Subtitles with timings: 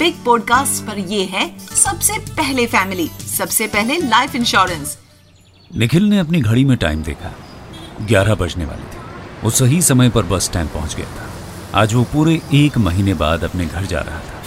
[0.00, 3.06] Big podcast पर ये है सबसे पहले फैमिली,
[3.36, 4.96] सबसे पहले लाइफ इंश्योरेंस
[5.76, 7.32] निखिल ने अपनी घड़ी में टाइम देखा।
[8.02, 9.02] ग्यारह बजने वाले थे।
[9.44, 11.28] वो सही समय पर बस स्टैंड पहुँच गया था।
[11.80, 14.42] आज वो पूरे एक महीने बाद अपने घर जा रहा था।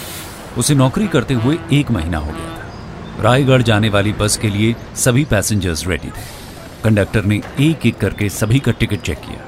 [0.58, 4.74] उसे नौकरी करते हुए एक महीना हो गया था। रायगढ़ जाने वाली बस के लिए
[4.96, 6.26] सभी पैसेंजर्स रेडी थे।
[6.84, 9.46] कंडक्टर ने एक एक करके सभी का टिकट चेक किया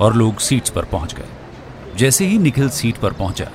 [0.00, 1.28] और लोग सीट्स पर पहुँच गए।
[1.96, 3.50] जैसे ही निखिल सीट पर पहुँचा,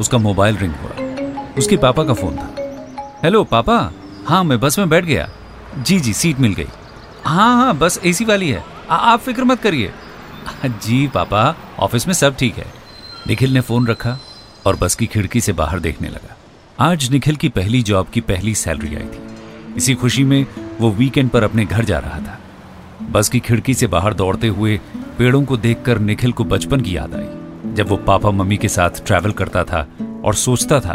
[0.00, 1.13] उसका मोबाइल रिंग हुआ।
[1.58, 3.92] उसके पापा का फ़ोन था। हेलो पापा?
[4.26, 5.28] हाँ मैं बस में बैठ गया।
[5.78, 6.66] जी जी सीट मिल गई।
[7.24, 9.92] हाँ हाँ बस एसी वाली है। आ, आप फ़िक्र मत करिए।
[10.66, 12.66] जी पापा ऑफ़िस में सब ठीक है।
[13.26, 14.18] निखिल ने फ़ोन रखा
[14.66, 16.36] और बस की खिड़की से बाहर देखने लगा।
[16.78, 20.46] आज निखिल की पहली जॉब की पहली सैलरी आई थी। इसी खुशी में
[20.80, 22.38] वो वीकेंड पर अपने घर जा रहा था।
[23.10, 24.80] बस की खिड़की से बाहर दौड़ते हुए
[25.18, 28.90] पेड़ों को देखकर निखिल को बचपन की याद आई जब वो पापा मम्मी के साथ
[29.06, 29.86] ट्रैवल करता था
[30.24, 30.94] और सोचता था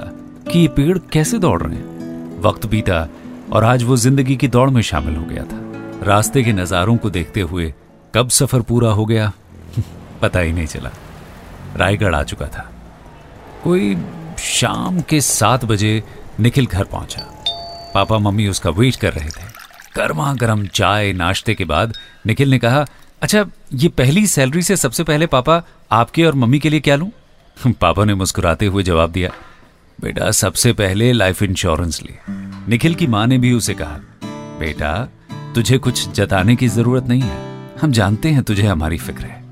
[0.52, 2.42] कि ये पेड़ कैसे दौड़ रहे हैं?
[2.42, 3.10] वक्त बीता
[3.52, 5.60] और आज वो ज़िंदगी की दौड़ में शामिल हो गया था।
[6.04, 7.74] रास्ते के नज़ारों को देखते हुए
[8.16, 9.32] कब सफ़र पूरा हो गया?
[10.22, 10.90] पता ही नहीं चला।
[11.76, 12.72] रायगढ़ आ चुका था।
[13.64, 13.98] कोई
[14.40, 16.04] शाम के सात बजे
[16.40, 17.44] निखिल घर पहुँचा।
[17.94, 19.48] पापा मम्मी उसका वेट कर रहे थे।
[19.96, 21.94] गर्मा गर्म चाय नाश्ते के बाद
[22.26, 22.86] निखिल ने कहा
[23.22, 27.12] अच्छा ये पहली सैलरी से सबसे पहले पापा आपके और मम्मी के लिए क्या लूँ?
[27.82, 29.30] पापा ने मुस्कुराते हुए जवाब दिया
[30.02, 32.18] बेटा, सबसे पहले लाइफ इंश्योरेंस ले।
[32.70, 34.00] निखिल की माँ ने भी उसे कहा,
[34.60, 35.10] बेटा,
[35.56, 37.50] तुझे कुछ जताने की ज़रूरत नहीं है।
[37.82, 39.44] हम जानते हैं तुझे हमारी फ़िक्र है।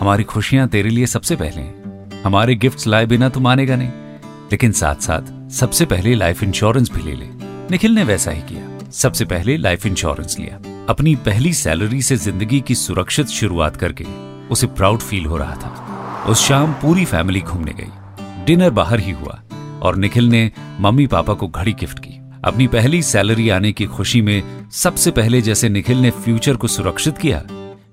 [0.00, 1.78] हमारी खुशियाँ तेरे लिए सबसे पहले हैं।
[2.22, 3.88] हमारे गिफ्ट्स लाए बिना तू मानेगा नहीं।
[4.52, 7.26] लेकिन साथ साथ सबसे पहले लाइफ इंश्योरेंस भी ले ले।
[7.70, 12.60] निखिल ने वैसा ही किया। सबसे पहले लाइफ इंश्योरेंस लिया। अपनी पहली सैलरी से ज़िंदगी
[12.60, 14.04] की सुरक्षित शुरुआत करके
[14.50, 15.84] उसे प्राउड फील हो रहा था।
[16.28, 17.90] उस शाम पूरी फैमिली घूमने गई।
[18.44, 19.42] डिनर बाहर ही हुआ।
[19.82, 24.20] और निखिल ने मम्मी पापा को घड़ी गिफ्ट की। अपनी पहली सैलरी आने की खुशी
[24.22, 27.42] में सबसे पहले जैसे निखिल ने फ्यूचर को सुरक्षित किया,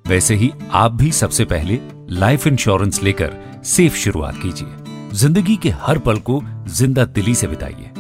[0.08, 1.79] वैसे ही आप भी सबसे पहले
[2.12, 3.34] लाइफ इंश्योरेंस लेकर
[3.66, 7.91] सेफ़ शुरुआत कीजिए। ज़िंदगी के हर पल को ज़िंदा दिली से बिताइए।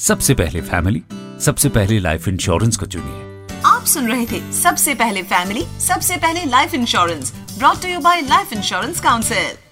[0.00, 1.02] सबसे पहले फैमिली,
[1.40, 6.44] सबसे पहले लाइफ इंश्योरेंस को चुनिए। आप सुन रहे थे सबसे पहले फैमिली, सबसे पहले
[6.46, 9.63] life insurance brought to you by life insurance council